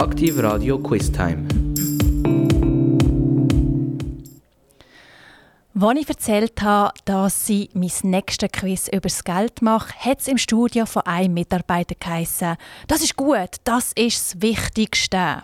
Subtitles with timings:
[0.00, 1.46] Aktiv Radio Quiz Time.
[5.78, 10.28] Als ich erzählt habe, dass sie mein nächstes Quiz über das Geld mache, hat es
[10.28, 12.56] im Studio von einem Mitarbeiter geheißen,
[12.88, 15.42] das ist gut, das ist das Wichtigste.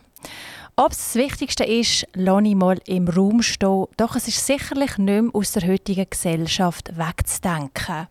[0.74, 4.96] Ob es das Wichtigste ist, lasse ich mal im Raum stehen, doch es ist sicherlich
[4.96, 8.08] nicht mehr aus der heutigen Gesellschaft wegzudenken.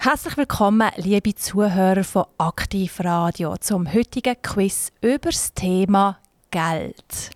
[0.00, 6.20] Herzlich willkommen, liebe Zuhörer von Aktiv Radio, zum heutigen Quiz über das Thema
[6.52, 7.32] Geld.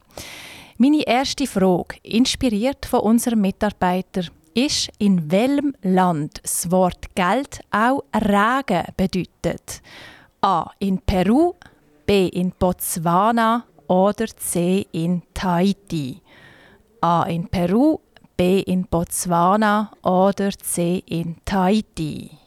[0.79, 4.23] Meine erste Frage, inspiriert von unserem Mitarbeiter,
[4.55, 9.83] ist, in welchem Land das Wort Geld auch Regen bedeutet.
[10.41, 10.71] A.
[10.79, 11.55] In Peru,
[12.07, 12.29] B.
[12.29, 14.87] In Botswana oder C.
[14.93, 16.23] In Tahiti.
[17.01, 17.25] A.
[17.25, 17.99] In Peru,
[18.37, 18.61] B.
[18.61, 21.03] In Botswana oder C.
[21.07, 22.42] In Tahiti.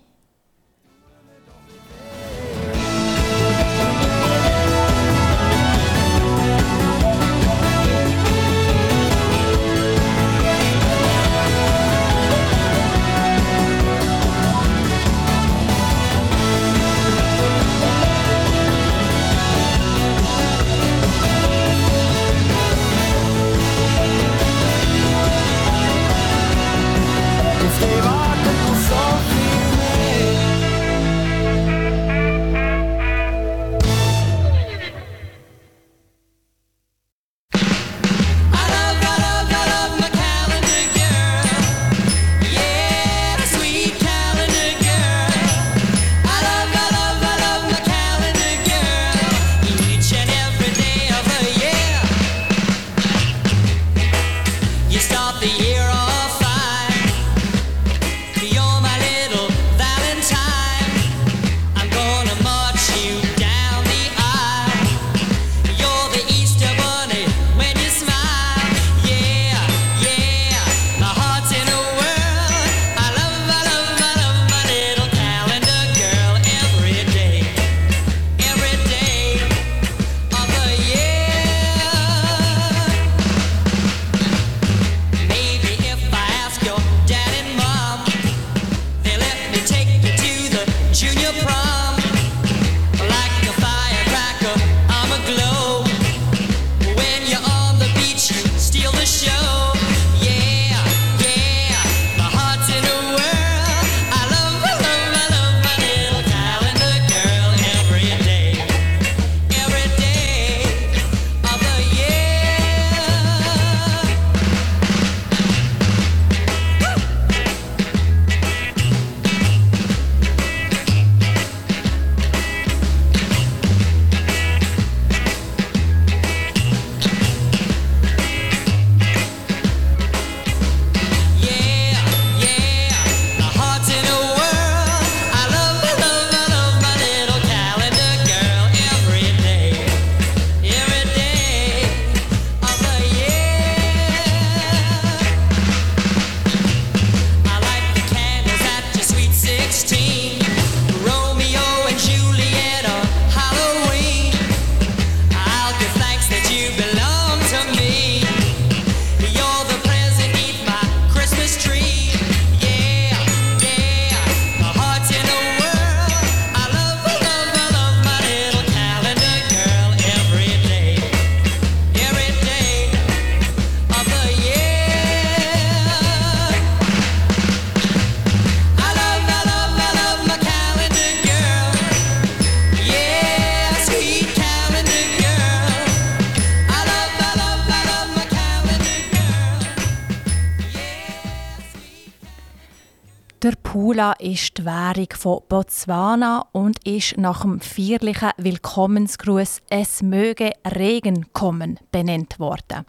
[194.65, 202.85] Währung von Botswana und ist nach dem feierlichen Willkommensgruß «Es möge Regen kommen» benannt worden.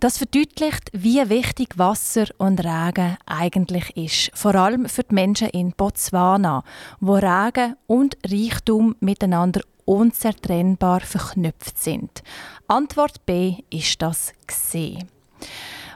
[0.00, 4.30] Das verdeutlicht, wie wichtig Wasser und Regen eigentlich ist.
[4.34, 6.64] Vor allem für die Menschen in Botswana,
[7.00, 12.22] wo Regen und Reichtum miteinander unzertrennbar verknüpft sind.
[12.66, 15.08] Antwort B ist das gesehen.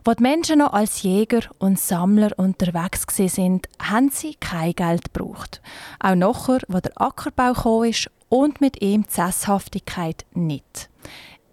[0.07, 5.63] Wo die Menschen noch als Jäger und Sammler unterwegs sind, haben sie kein Geld gebraucht.
[5.99, 10.91] Auch nachher, wo der Ackerbau ist und mit ihm die Sesshaftigkeit nicht.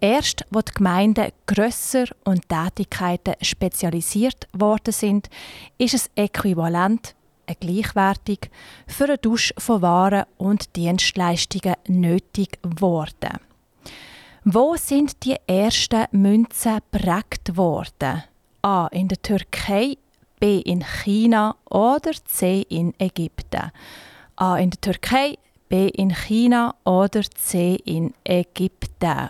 [0.02, 5.30] Erst, wo die Gemeinden grösser und Tätigkeiten spezialisiert worden sind,
[5.78, 7.16] ist es äquivalent,
[7.62, 8.52] gleichwertig,
[8.86, 13.40] für einen Dusch von Waren und Dienstleistungen nötig geworden.
[14.44, 18.24] Wo sind die ersten Münzen prägt worden?
[18.64, 18.88] A.
[18.92, 19.98] In der Türkei,
[20.40, 20.60] B.
[20.60, 22.66] in China oder C.
[22.70, 23.72] in Ägypten?
[24.36, 24.58] A.
[24.58, 25.38] In der Türkei,
[25.70, 25.88] B.
[25.88, 27.76] in China oder C.
[27.86, 29.30] in Ägypten?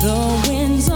[0.00, 0.12] The
[0.46, 0.90] winds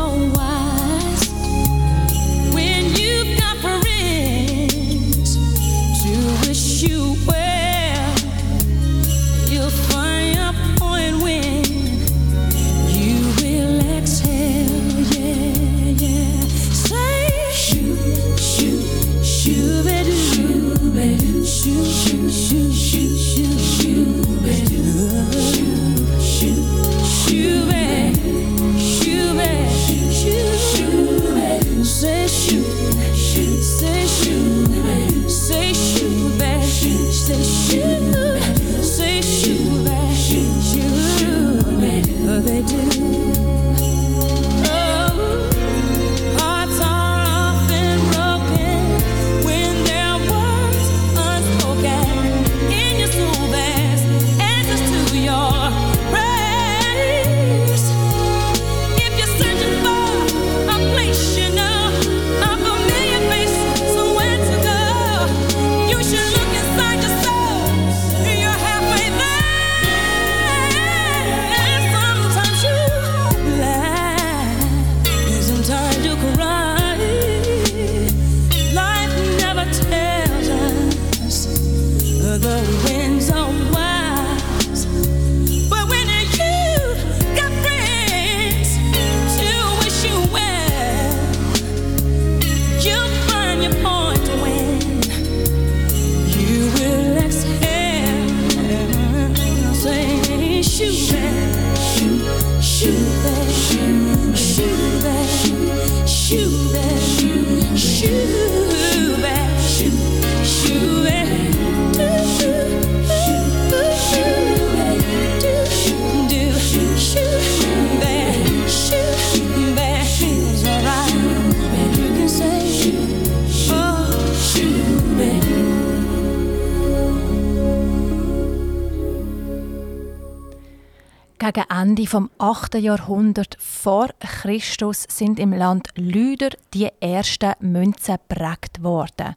[131.81, 132.75] Ende vom 8.
[132.75, 139.37] Jahrhundert vor Christus sind im Land Lüder die ersten Münzen prägt worden.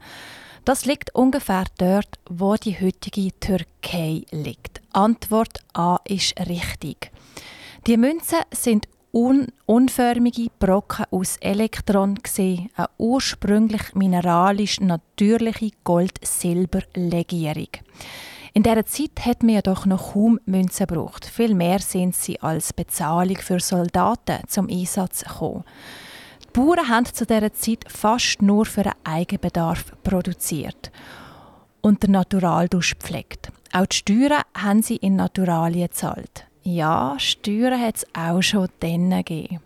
[0.66, 4.82] Das liegt ungefähr dort, wo die heutige Türkei liegt.
[4.92, 7.12] Antwort A ist richtig.
[7.86, 17.70] Die Münzen sind un unförmige Brocken aus Elektron gesehen, eine ursprünglich mineralisch natürliche Gold-Silber-Legierung.
[18.54, 21.26] In dieser Zeit hat man ja doch noch kaum Münzen gebraucht.
[21.26, 25.64] Vielmehr sind sie als Bezahlung für Soldaten zum Einsatz gekommen.
[26.44, 30.92] Die Bauern haben zu dieser Zeit fast nur für einen Eigenbedarf produziert
[31.80, 33.54] und den Naturaldusch gepflegt.
[33.72, 36.46] Auch die Steuern haben sie in Naturalien gezahlt.
[36.64, 39.62] Ja, Steuern hat es auch schon dann gegeben.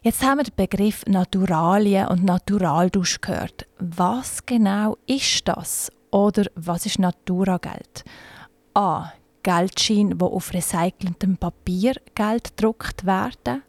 [0.00, 3.66] Jetzt haben wir den Begriff Naturalien und Naturaldusch gehört.
[3.78, 5.92] Was genau ist das?
[6.14, 8.04] Oder was ist Naturageld?
[8.72, 9.12] A.
[9.42, 13.64] Geldschein, wo auf recyceltem Papier Geld gedruckt werden.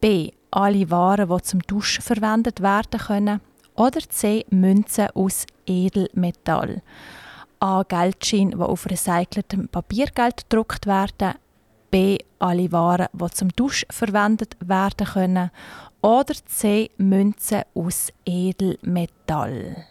[0.00, 0.30] B.
[0.52, 3.40] Alle Waren, die zum Duschen verwendet werden können.
[3.74, 4.46] Oder C.
[4.50, 6.82] Münzen aus Edelmetall.
[7.58, 7.82] A.
[7.82, 11.34] Geldschein, wo auf recyceltem Papiergeld gedruckt werden.
[11.90, 12.16] B.
[12.38, 15.50] Alle Waren, die zum Duschen verwendet werden können.
[16.00, 16.92] Oder C.
[16.96, 19.84] Münzen aus Edelmetall.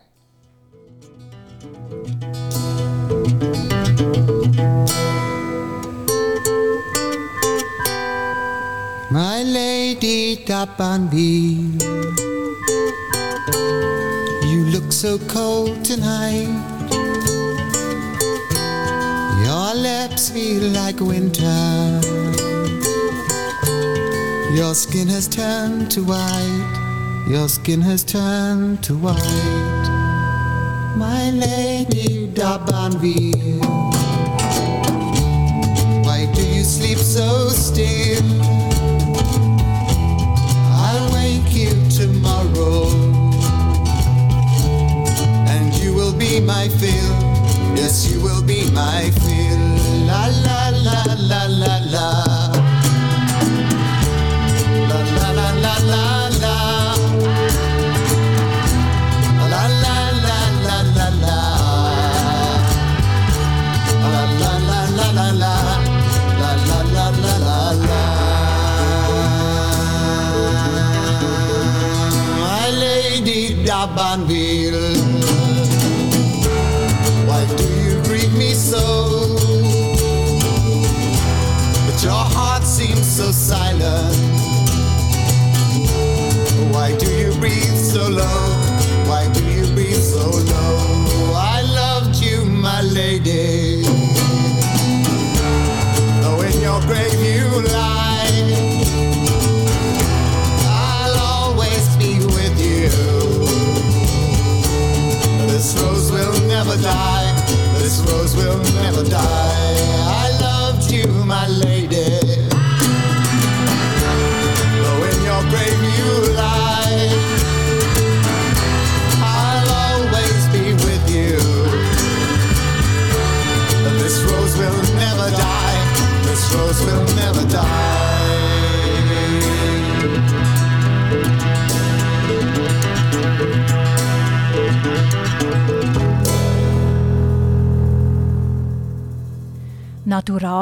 [9.11, 11.81] My lady Dabanville,
[14.49, 16.47] you look so cold tonight.
[19.43, 21.99] Your lips feel like winter.
[24.55, 27.25] Your skin has turned to white.
[27.27, 30.00] Your skin has turned to white.
[31.01, 33.59] My lady Dabanville,
[36.05, 38.23] why do you sleep so still?
[40.85, 42.85] I'll wake you tomorrow,
[45.49, 47.13] and you will be my fill.
[47.75, 49.63] Yes, you will be my fill.
[50.05, 52.20] La la la la la la.
[74.01, 74.40] on me.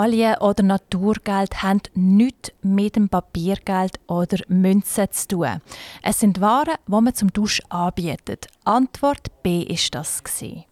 [0.09, 5.61] Naturalien oder Naturgeld haben nichts mit dem Papiergeld oder Münzen zu tun.
[6.01, 8.47] Es sind Waren, die man zum Tausch anbietet.
[8.63, 10.23] Antwort B ist das.
[10.23, 10.65] Gewesen.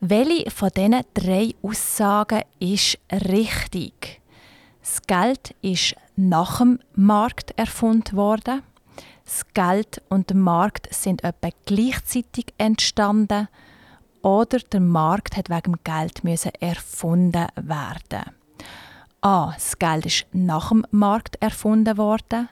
[0.00, 4.20] Welche von diesen drei Aussagen ist richtig?
[4.80, 8.62] Das Geld ist nach dem Markt erfunden worden.
[9.24, 13.48] Das Geld und der Markt sind etwa gleichzeitig entstanden
[14.26, 18.24] oder der Markt hat wegen Geld müssen erfunden werden.
[19.20, 19.52] A.
[19.52, 22.48] Das Geld ist nach dem Markt erfunden worden.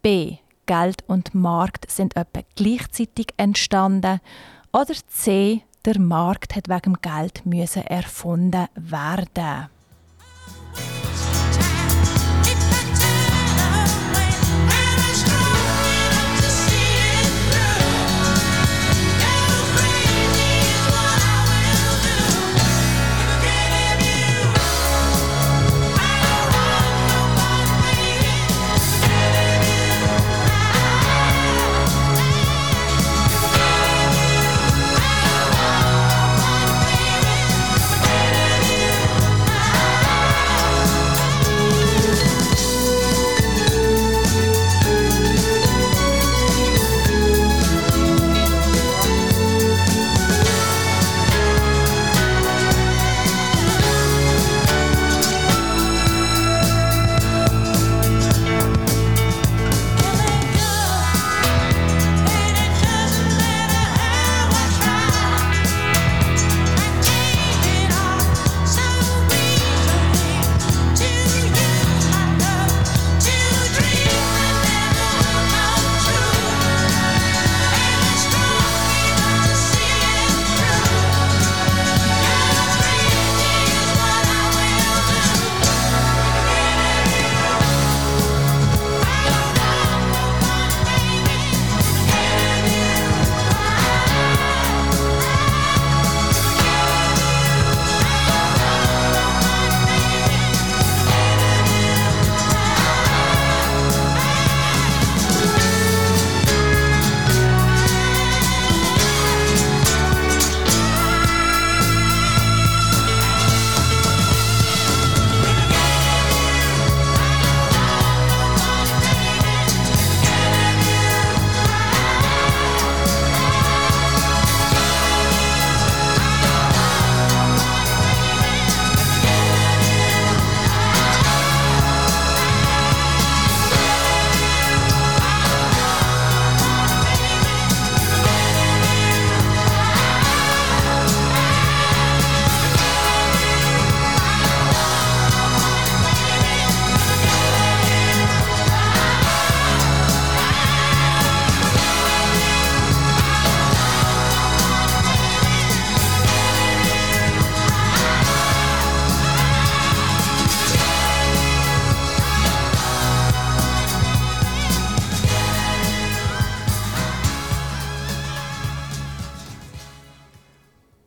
[0.00, 0.38] B.
[0.64, 4.20] Geld und Markt sind etwa gleichzeitig entstanden.
[4.72, 5.62] Oder C.
[5.84, 9.68] Der Markt hat wegen Geld müssen erfunden werden.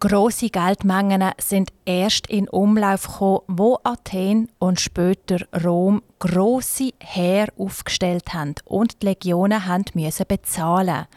[0.07, 8.31] Grosse Geldmengen sind erst in Umlauf gekommen, wo Athen und später Rom grosse Heer aufgestellt
[8.31, 11.07] haben und die Legionen haben müssen bezahlen.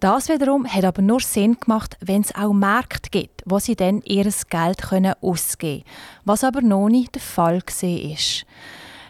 [0.00, 4.00] Das wiederum hat aber nur Sinn gemacht, wenn es auch Märkte gibt, wo sie dann
[4.00, 8.16] ihr Geld können ausgeben können, was aber noch nicht der Fall war.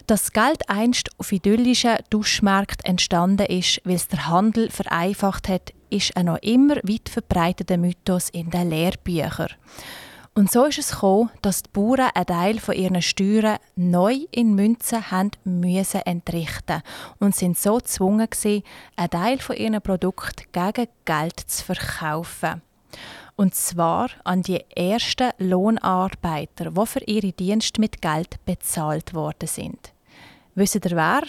[0.09, 6.17] Das Geld einst auf idyllischen Duschmärkten entstanden ist, weil es der Handel vereinfacht hat, ist
[6.17, 9.49] ein noch immer weit verbreiteter Mythos in den Lehrbüchern.
[10.35, 14.55] Und so ist es gekommen, dass die Bauern einen Teil von ihren Steuern neu in
[14.55, 16.83] Münzen haben müssen entrichten
[17.19, 18.63] und sind so gezwungen gewesen,
[18.97, 22.63] einen Teil von ihren Produkten gegen Geld zu verkaufen.
[23.37, 29.93] Und zwar an die ersten Lohnarbeiter, die für ihre Dienste mit Geld bezahlt worden sind.
[30.55, 31.23] Wisst ihr wer?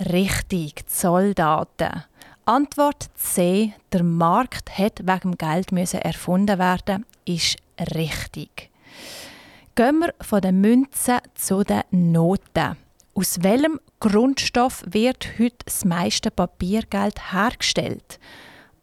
[0.00, 2.04] Richtig, die Soldaten.
[2.44, 3.72] Antwort C.
[3.92, 7.56] Der Markt hat wegen Geld müssen erfunden werden, ist
[7.94, 8.68] richtig.
[9.76, 12.76] Gehen wir von den Münzen zu den Noten.
[13.14, 18.18] Aus welchem Grundstoff wird heute das meiste Papiergeld hergestellt?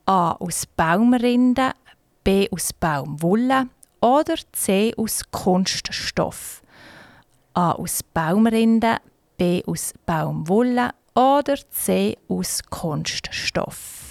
[0.06, 0.32] A.
[0.32, 1.74] Aus Baumrinden,
[2.24, 2.48] B.
[2.52, 3.68] Aus Baumwolle
[4.00, 4.94] oder C.
[4.96, 6.62] Aus Kunststoff?
[7.56, 7.74] A.
[7.74, 9.00] Aus Baumrinden,
[9.38, 9.62] B.
[9.66, 12.18] Aus Baumwolle oder C.
[12.28, 14.09] Aus Kunststoff?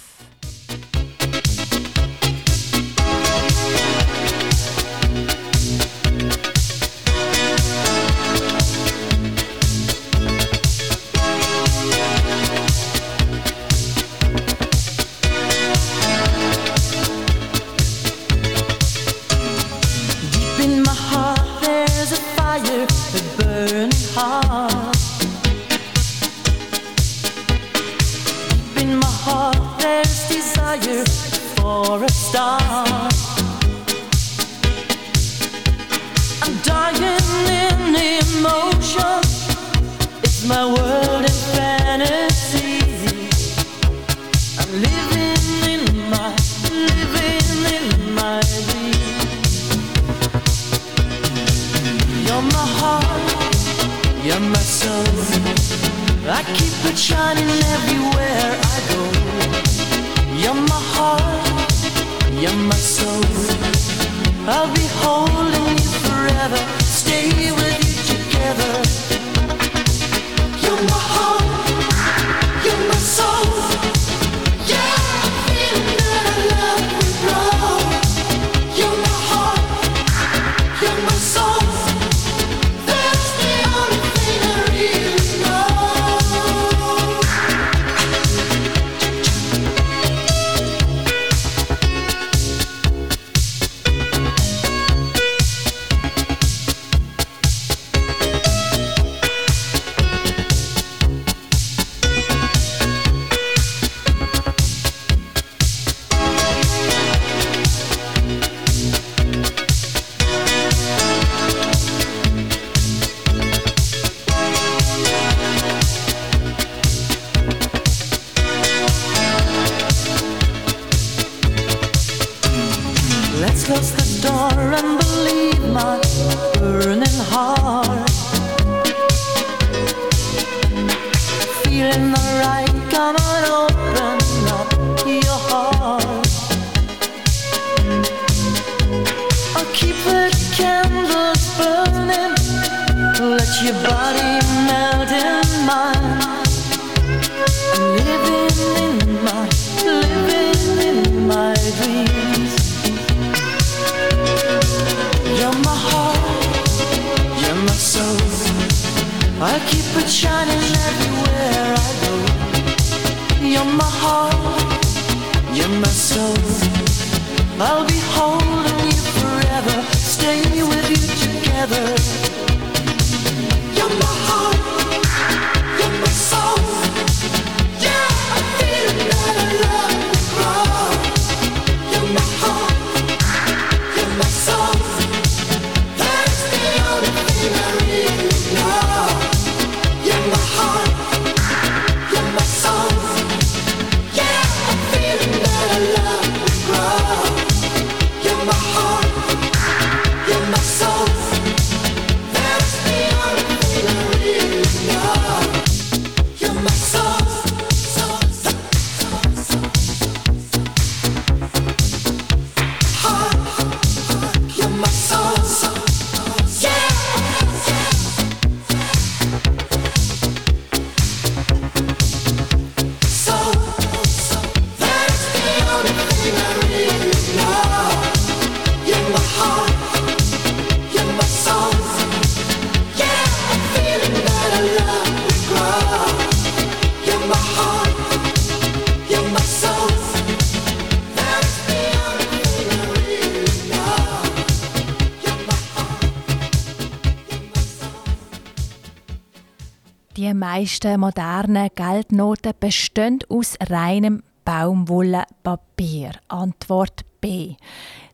[250.59, 256.11] Meisten modernen Geldnoten bestehen aus reinem Baumwollenpapier.
[256.27, 257.55] Antwort B.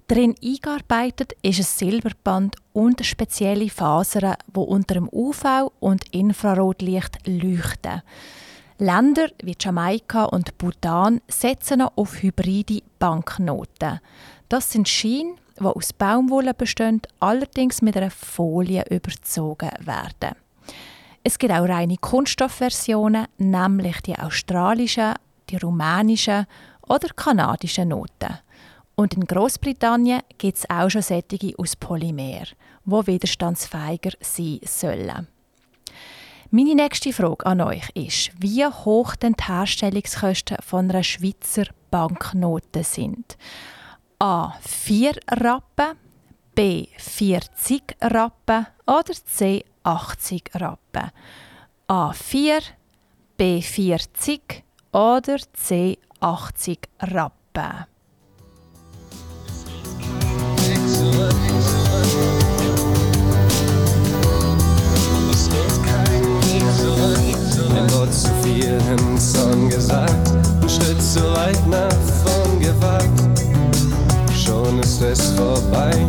[0.05, 8.03] Darin eingearbeitet ist ein Silberband und spezielle Fasern, die unter dem UV- und Infrarotlicht leuchten.
[8.77, 14.01] Länder wie Jamaika und Bhutan setzen auf hybride Banknoten.
[14.49, 20.44] Das sind Schienen, die aus Baumwolle bestehen, allerdings mit einer Folie überzogen werden.
[21.27, 25.15] Es gibt auch reine Kunststoffversionen, nämlich die australischen,
[25.49, 26.45] die rumänischen
[26.87, 28.37] oder kanadischen Noten.
[28.93, 32.43] Und in Großbritannien gibt es auch schon Sättige aus Polymer,
[32.83, 35.27] wo widerstandsfähiger sein sollen.
[36.51, 42.83] Meine nächste Frage an euch ist, wie hoch denn die Herstellungskosten von einer Schweizer Banknote
[42.83, 43.35] sind.
[44.19, 44.53] A.
[44.61, 45.97] 4 Rappen,
[46.53, 46.85] B.
[46.99, 49.65] 40 Rappen oder C.
[49.85, 51.11] 80 Rappen.
[51.87, 52.11] A.
[52.11, 52.61] 4,
[53.37, 53.61] B.
[53.61, 55.99] 40 oder C.
[56.19, 57.85] 80 Rappen.
[67.75, 71.91] Ein Wort zu viel im Zorn gesagt, ein Schritt zu weit nach
[72.23, 73.09] vorn gewagt,
[74.33, 76.07] schon ist es vorbei.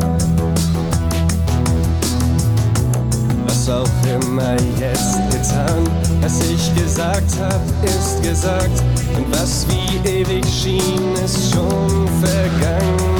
[3.67, 5.89] Was auch immer jetzt getan,
[6.21, 8.81] was ich gesagt hab, ist gesagt,
[9.17, 13.16] und was wie ewig schien, ist schon Vergangenheit.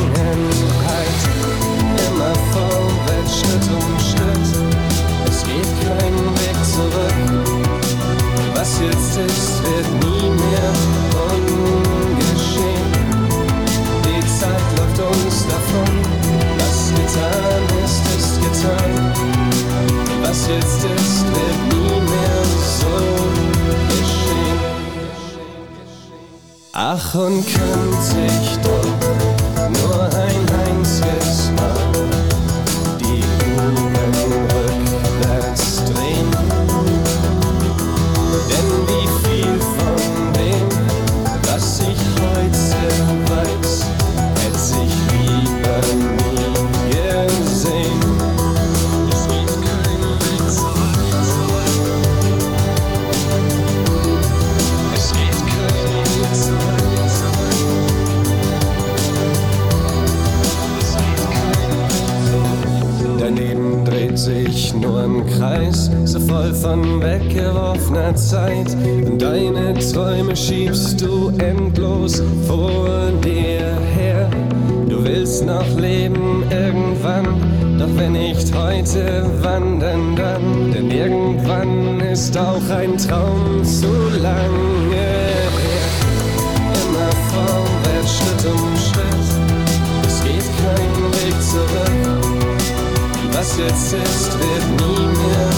[93.57, 95.51] Was jetzt ist, wird nie mehr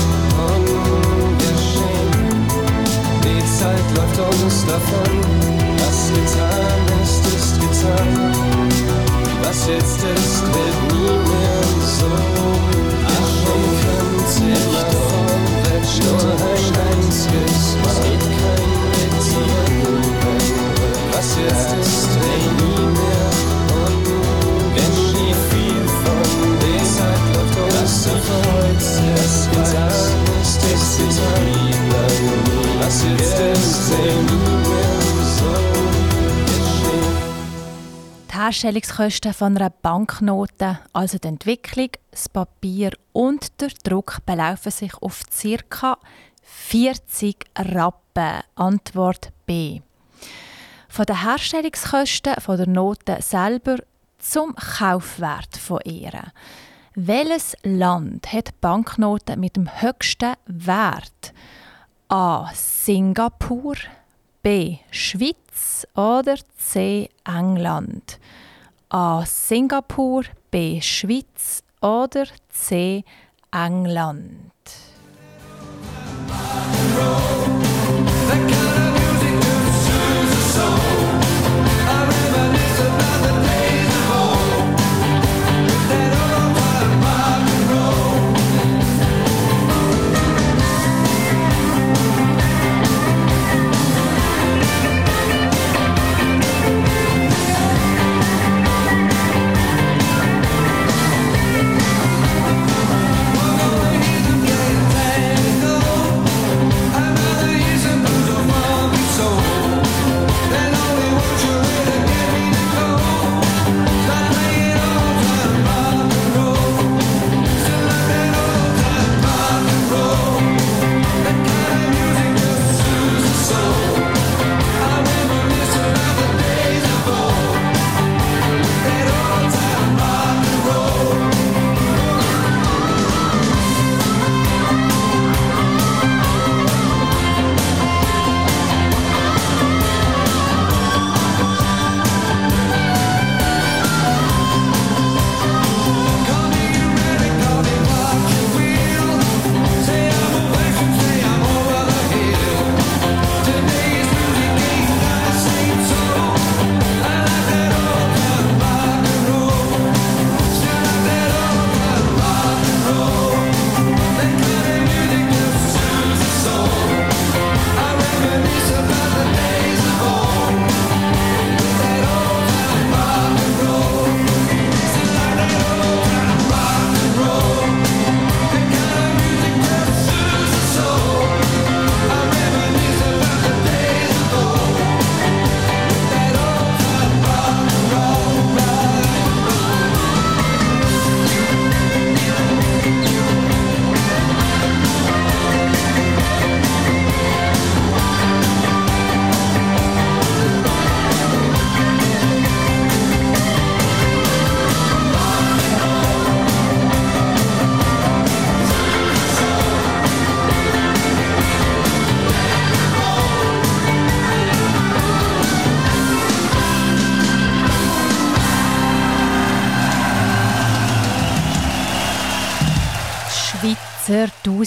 [0.55, 2.11] ungeschehen.
[3.25, 5.15] Die Zeit läuft uns davon.
[5.79, 8.11] Was getan ist, ist getan.
[9.43, 10.88] Was jetzt ist, wird nie
[38.31, 44.95] Die Herstellungskosten von einer Banknote, also die Entwicklung, das Papier und der Druck, belaufen sich
[45.03, 45.25] auf
[45.69, 45.99] ca.
[46.43, 48.41] 40 Rappen.
[48.55, 49.81] Antwort B.
[50.89, 53.79] Von den Herstellungskosten von der Note selber
[54.19, 56.33] zum Kaufwert von ihr.
[56.95, 61.33] Welches Land hat Banknoten mit dem höchsten Wert?
[62.11, 62.51] A.
[62.55, 63.77] Singapur,
[64.42, 64.79] B.
[64.90, 67.11] Schweiz oder C.
[67.27, 68.18] England?
[68.88, 69.27] A.
[69.27, 70.81] Singapur, B.
[70.81, 73.05] Schweiz oder C.
[73.53, 74.53] England?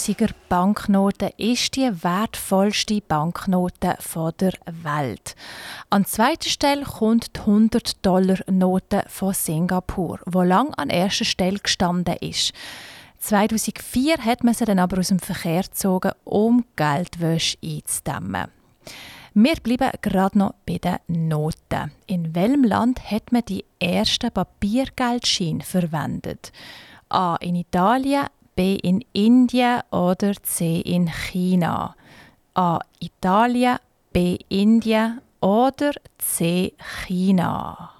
[0.02, 3.98] 10.000er Banknote ist die wertvollste Banknote
[4.40, 5.36] der Welt.
[5.92, 12.52] An zweiter Stelle kommt die 100-Dollar-Note von Singapur, wo lang an erster Stelle gestanden ist.
[13.20, 18.48] 2004 hat man sie dann aber aus dem Verkehr gezogen, um Geldwäsche einzudämmen.
[19.36, 21.92] Wir bleiben gerade noch bei den Noten.
[22.08, 26.52] In welchem Land hat man die ersten Papiergeldscheine verwendet?
[27.10, 27.36] A.
[27.36, 28.76] In Italien, B.
[28.76, 30.82] In Indien oder C.
[30.82, 31.96] In China?
[32.54, 32.80] A.
[33.00, 33.78] Italien,
[34.12, 34.38] B.
[34.50, 36.74] Indien oder C.
[37.08, 37.92] China?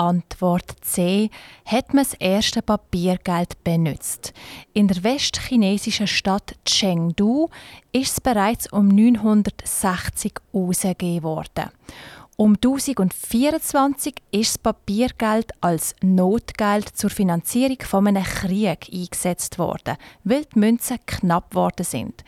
[0.00, 1.28] Antwort C,
[1.66, 4.32] hat man das erste Papiergeld benutzt.
[4.72, 7.50] In der westchinesischen Stadt Chengdu
[7.92, 11.68] ist es bereits um 960 ausgegeben worden.
[12.36, 20.46] Um 1024 ist das Papiergeld als Notgeld zur Finanzierung von einem Krieg eingesetzt worden, weil
[20.46, 22.24] die Münzen knapp geworden sind.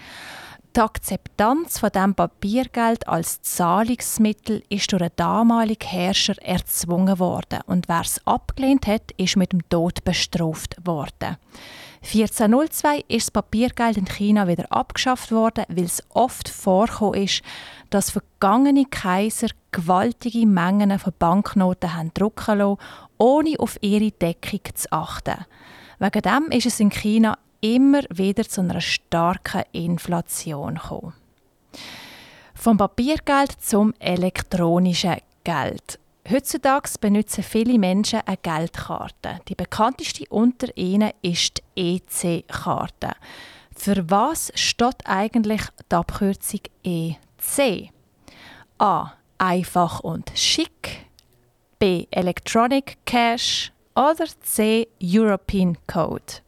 [0.75, 7.91] Die Akzeptanz von dem Papiergeld als Zahlungsmittel ist durch einen damaligen Herrscher erzwungen worden und
[7.91, 11.37] wer es abgelehnt hat, ist mit dem Tod bestraft worden.
[12.03, 17.43] 1402 ist das Papiergeld in China wieder abgeschafft worden, weil es oft vorgekommen ist,
[17.91, 22.81] dass vergangene Kaiser gewaltige Mengen von Banknoten haben drucken lassen,
[23.19, 25.45] ohne auf ihre Deckung zu achten.
[25.99, 31.15] Wegen dem ist es in China immer wieder zu einer starken Inflation gekommen.
[32.55, 35.99] Vom Papiergeld zum elektronischen Geld.
[36.31, 39.41] Heutzutage benutzen viele Menschen eine Geldkarte.
[39.49, 43.13] Die bekannteste unter ihnen ist die EC-Karte.
[43.75, 47.91] Für was steht eigentlich die Abkürzung EC?
[48.79, 49.13] A.
[49.39, 51.07] Einfach und schick.
[51.79, 52.07] B.
[52.11, 53.73] Electronic Cash.
[53.97, 54.89] Oder C.
[55.03, 56.43] European Code.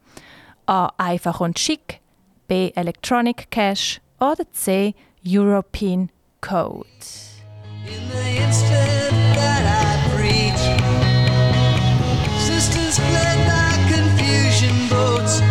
[0.66, 0.90] A.
[0.96, 2.00] Einfach und schick.
[2.48, 2.72] B.
[2.74, 4.00] Electronic Cash.
[4.20, 4.94] Oder C.
[5.22, 6.86] European Code.
[7.86, 10.64] In the instant that I preach,
[12.38, 15.42] sisters fled like confusion boats,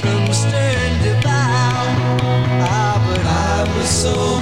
[0.00, 2.22] from stern to bow.
[2.66, 4.41] Ah, but I was so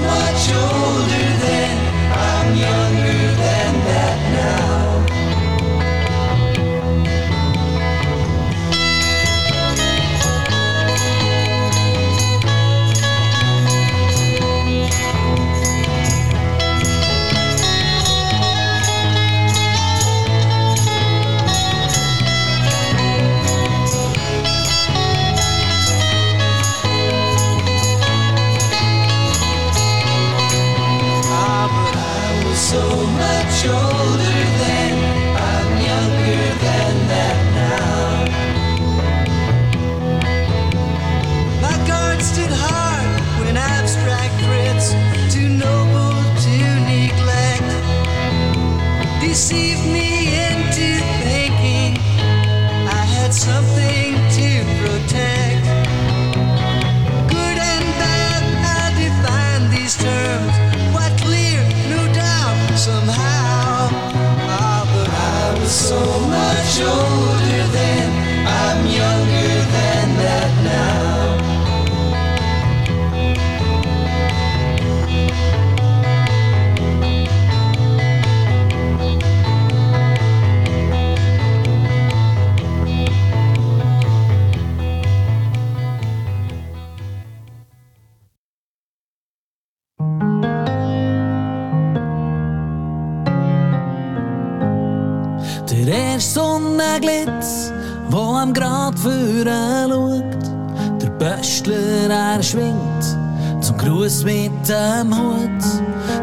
[104.24, 105.64] mit dem Hut.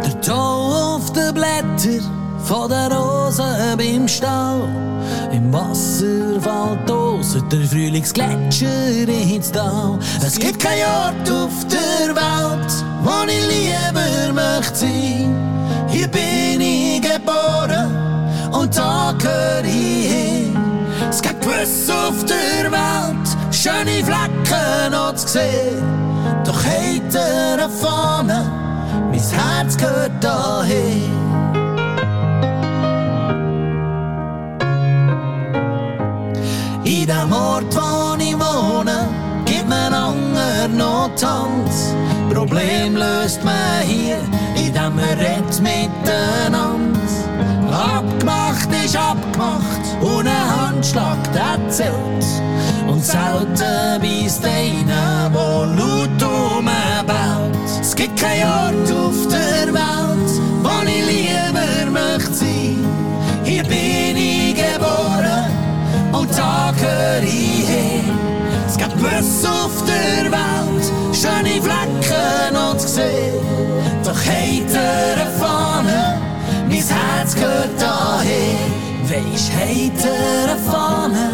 [0.06, 2.04] Der Tau auf den Blätter
[2.44, 4.68] von der Rosen beim Stau.
[5.32, 9.98] Im Wasserfall toset der Frühlingsgletscher ins Tal.
[10.26, 12.72] Es gibt kein Ort auf der Welt,
[13.04, 15.34] wo ich lieber möchte sein.
[15.88, 17.90] Hier bin ich geboren
[18.52, 20.58] und da gehör ich hin.
[21.10, 23.27] Es gibt gewiss auf der Welt
[23.68, 25.84] schöne Flecken noch zu sehen.
[26.46, 28.52] Doch eine Fahne,
[29.10, 31.12] mein Herz gehört dahin.
[36.84, 39.08] In dem Ort, wo ich wohne,
[39.46, 41.94] gibt mir Anger noch Tanz.
[42.34, 44.20] Problem löst man hier,
[44.56, 46.88] indem man redet miteinander.
[48.88, 52.26] Ist abgemacht und ein Handschlag, der zählt.
[52.88, 57.52] Und selten beißt einer, wo laut rumbaut.
[57.82, 60.32] Es gibt kein Ort auf der Welt,
[60.64, 62.86] wo ich lieber möchte sein.
[63.44, 65.52] Hier bin ich geboren
[66.14, 68.06] und da gehör ich hin.
[68.68, 73.36] Es gibt gewiss auf der Welt schöne Flecken noch zu sehen.
[74.06, 76.27] Doch der Fahne,
[76.68, 78.58] mein Herz gehört dahin.
[79.04, 81.32] Weisst, hinter der Fahne,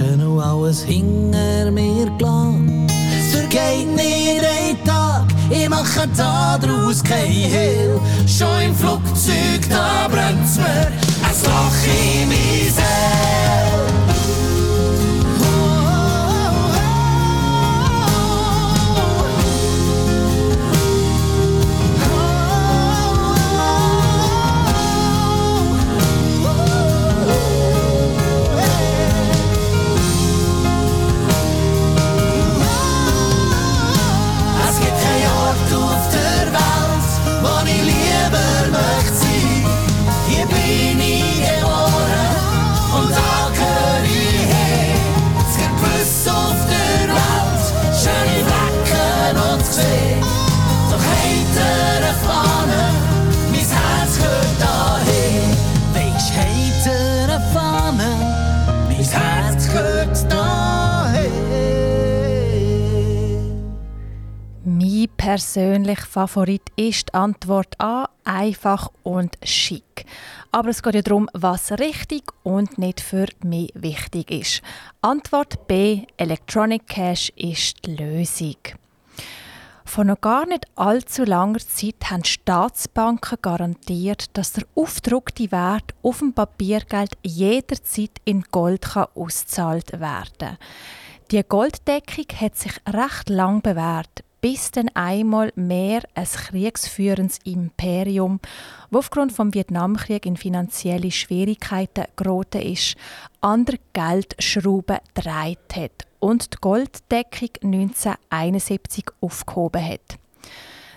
[0.00, 2.86] Rauschen und alles hinter mir gelassen.
[3.18, 8.00] Es vergeht nicht ein Tag, ich mache da draus kein Hehl.
[8.26, 14.09] Schon im Flugzeug, da brennt's mir ein Loch in mein Seele.
[65.20, 70.06] Persönlicher Favorit ist die Antwort A, einfach und schick.
[70.50, 74.62] Aber es geht ja darum, was richtig und nicht für mich wichtig ist.
[75.02, 78.56] Antwort B, Electronic Cash ist die Lösung.
[79.84, 86.20] Vor noch gar nicht allzu langer Zeit haben Staatsbanken garantiert, dass der aufgedruckte Wert auf
[86.20, 90.58] dem Papiergeld jederzeit in Gold kann ausgezahlt werden kann.
[91.30, 98.40] Die Golddeckung hat sich recht lang bewährt, bis dann einmal mehr ein kriegsführendes Imperium,
[98.90, 102.96] das aufgrund vom Vietnamkrieg in finanzielle Schwierigkeiten geraten ist,
[103.40, 110.18] an der Geldschraube gedreht hat und die Golddeckung 1971 aufgehoben hat.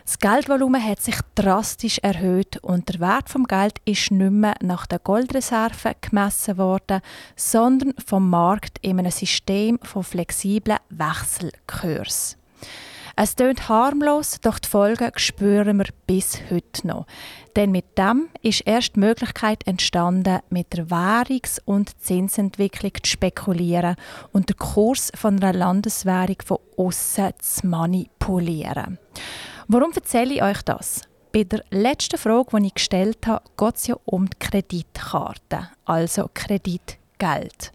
[0.05, 4.85] Das Geldvolumen hat sich drastisch erhöht und der Wert vom Geld ist nicht mehr nach
[4.85, 6.99] der Goldreserve gemessen worden,
[7.37, 12.37] sondern vom Markt in einem System von flexiblen Wechselkurs.
[13.15, 17.05] Es klingt harmlos, doch die Folgen spüren wir bis heute noch.
[17.55, 23.97] Denn mit dem ist erst die Möglichkeit entstanden, mit der Währungs- und Zinsentwicklung zu spekulieren
[24.31, 28.97] und den Kurs von einer Landeswährung von außen zu manipulieren.
[29.67, 31.01] Warum erzähle ich euch das?
[31.31, 36.29] Bei der letzten Frage, die ich gestellt habe, geht es ja um die Kreditkarte, also
[36.33, 37.71] Kreditgeld.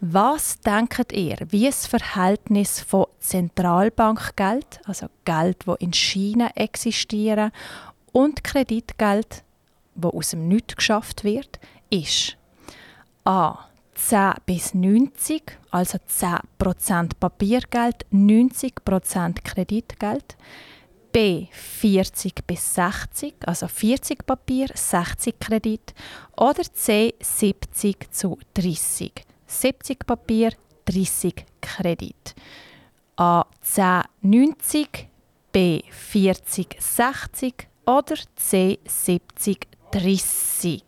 [0.00, 7.50] Was denkt ihr, wie das Verhältnis von Zentralbankgeld, also Geld, wo in China existieren,
[8.12, 9.42] und Kreditgeld,
[9.96, 11.58] wo aus dem Nichts geschafft wird,
[11.90, 12.36] ist?
[13.24, 13.64] A.
[13.96, 15.42] 10 bis 90,
[15.72, 20.36] also 10% Papiergeld, 90% Kreditgeld.
[21.10, 25.94] B 40 bis 60, also 40 Papier, 60 Kredit.
[26.36, 30.52] Oder C 70 zu 30, 70 Papier,
[30.84, 32.36] 30 Kredit.
[33.16, 35.08] A1090,
[35.52, 40.82] B4060 oder C7030.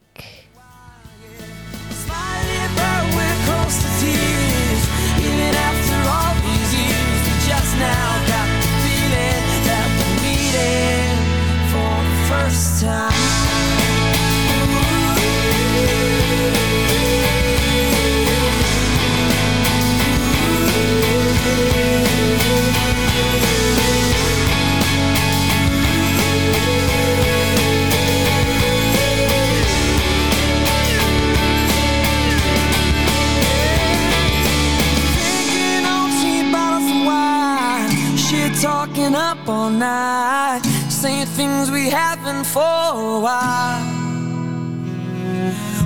[41.40, 43.82] Things we haven't for a while.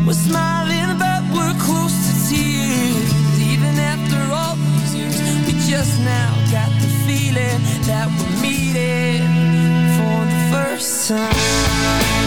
[0.04, 3.10] We're smiling, but we're close to tears.
[3.52, 9.22] Even after all these years, we just now got the feeling that we're meeting
[9.96, 12.23] for the first time.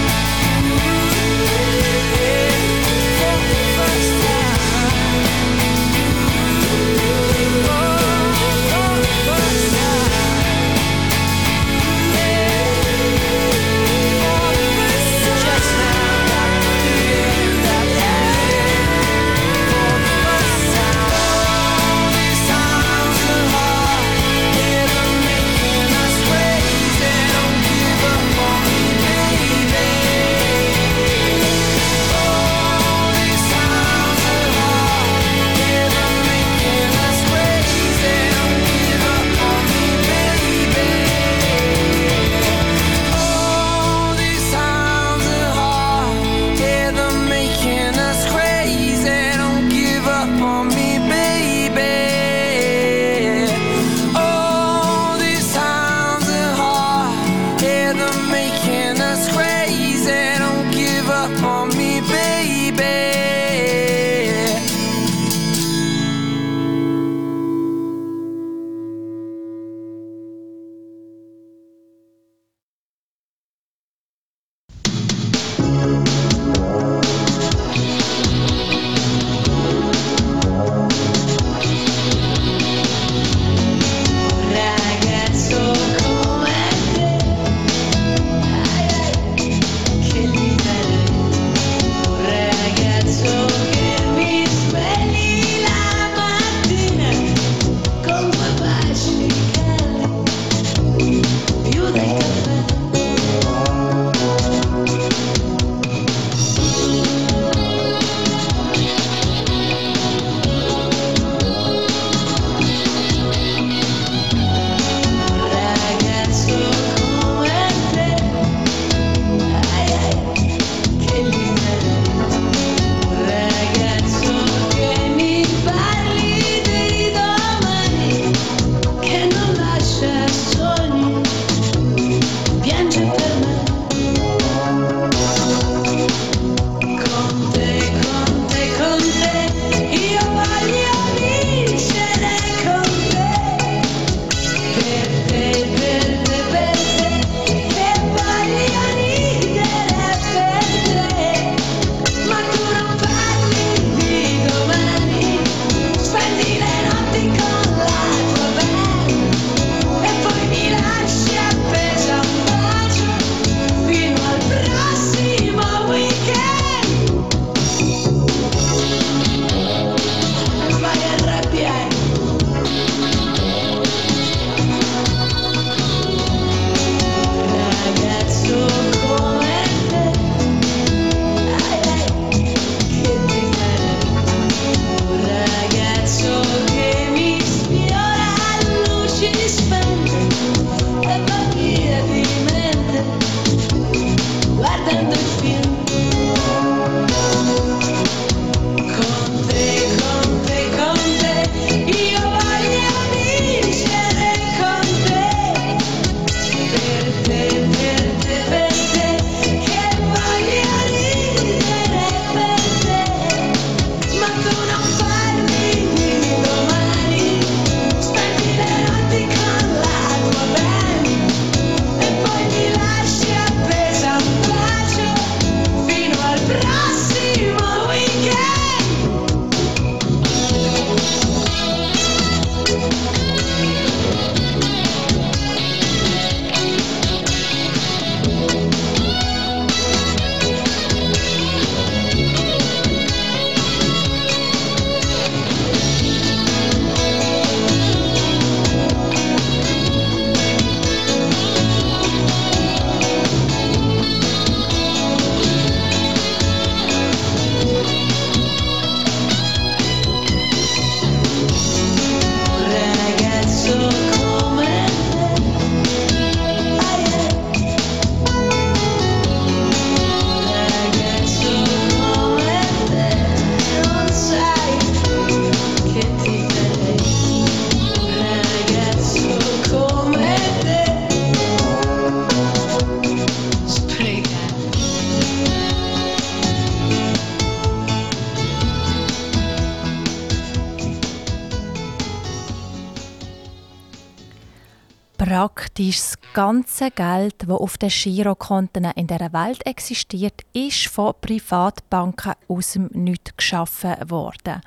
[295.77, 302.33] Praktisch das ganze Geld, das auf den Girokonten in der Welt existiert, ist von Privatbanken
[302.47, 304.61] aus dem Nichts geschaffen worden.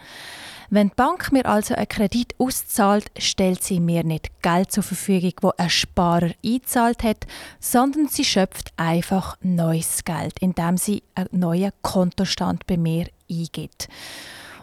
[0.69, 5.33] Wenn die Bank mir also einen Kredit auszahlt, stellt sie mir nicht Geld zur Verfügung,
[5.41, 7.27] wo ein Sparer einzahlt hat,
[7.59, 13.89] sondern sie schöpft einfach neues Geld, indem sie einen neuen Kontostand bei mir eingibt.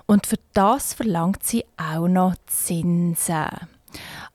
[0.06, 3.68] Und für das verlangt sie auch noch Zinsen.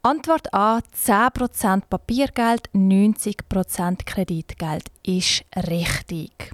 [0.04, 6.52] Antwort A: 10% Papiergeld, 90% Kreditgeld ist richtig.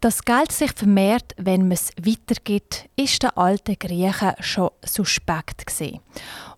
[0.00, 6.00] Das Geld sich vermehrt, wenn man es weitergibt, ist den alten Griechen schon suspekt gewesen.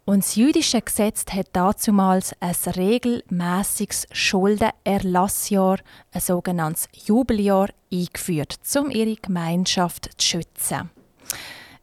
[0.04, 5.78] Und das jüdische Gesetz hat dazumals ein regelmäßiges Schuldenerlassjahr,
[6.12, 10.90] ein sogenanntes Jubeljahr, eingeführt, um ihre Gemeinschaft zu schützen.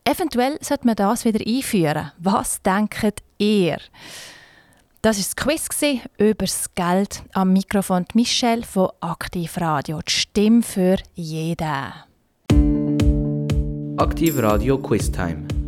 [0.06, 2.12] Eventuell sollte man das wieder einführen.
[2.20, 3.78] Was denkt ihr?
[5.02, 7.24] Das war das Quiz über das Geld.
[7.34, 10.00] Am Mikrofon Michelle von Aktiv Radio.
[10.02, 11.94] Die Stimme für jeden.
[13.98, 15.63] Aktiv Radio Quiz Time.